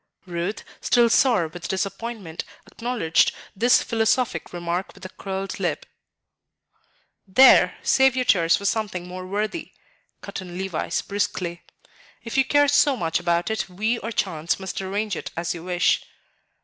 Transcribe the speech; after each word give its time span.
Ruth, 0.25 0.63
still 0.83 1.11
sore 1.11 1.47
with 1.47 1.67
disappointment, 1.67 2.43
acknowledged 2.65 3.33
this 3.55 3.83
philosophic 3.83 4.51
remark 4.51 4.95
with 4.95 5.05
a 5.05 5.09
curled 5.09 5.59
lip. 5.59 5.85
"There, 7.27 7.77
save 7.83 8.15
your 8.15 8.25
tears 8.25 8.55
for 8.57 8.65
something 8.65 9.07
more 9.07 9.27
worthy," 9.27 9.73
cut 10.21 10.41
in 10.41 10.57
Levice, 10.57 11.03
briskly; 11.03 11.61
"if 12.23 12.35
you 12.35 12.43
care 12.43 12.67
so 12.67 12.97
much 12.97 13.19
about 13.19 13.51
it, 13.51 13.69
we 13.69 13.99
or 13.99 14.11
chance 14.11 14.59
must 14.59 14.81
arrange 14.81 15.15
it 15.15 15.29
as 15.37 15.53
you 15.53 15.65
wish." 15.65 16.01